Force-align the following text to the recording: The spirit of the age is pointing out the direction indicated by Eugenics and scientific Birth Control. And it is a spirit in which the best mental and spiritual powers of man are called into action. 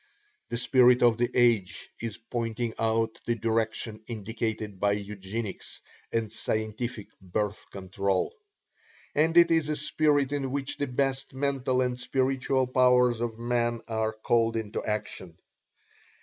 The 0.49 0.57
spirit 0.57 1.03
of 1.03 1.19
the 1.19 1.29
age 1.35 1.87
is 2.01 2.17
pointing 2.17 2.73
out 2.79 3.21
the 3.27 3.35
direction 3.35 4.03
indicated 4.07 4.79
by 4.79 4.93
Eugenics 4.93 5.79
and 6.11 6.31
scientific 6.31 7.09
Birth 7.21 7.69
Control. 7.69 8.33
And 9.13 9.37
it 9.37 9.51
is 9.51 9.69
a 9.69 9.75
spirit 9.75 10.31
in 10.31 10.49
which 10.49 10.77
the 10.79 10.87
best 10.87 11.35
mental 11.35 11.81
and 11.81 11.99
spiritual 11.99 12.65
powers 12.65 13.21
of 13.21 13.37
man 13.37 13.81
are 13.87 14.11
called 14.13 14.57
into 14.57 14.83
action. 14.83 15.37